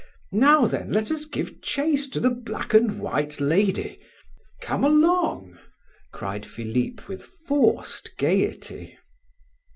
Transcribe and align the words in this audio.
Now, 0.33 0.65
then, 0.65 0.91
let 0.91 1.11
us 1.11 1.25
give 1.25 1.61
chase 1.61 2.07
to 2.09 2.19
the 2.19 2.31
black 2.31 2.73
and 2.73 2.99
white 2.99 3.39
lady; 3.39 3.99
come 4.59 4.83
along!" 4.83 5.59
cried 6.11 6.43
Philip, 6.43 7.07
with 7.07 7.23
forced 7.23 8.17
gaiety. 8.17 8.97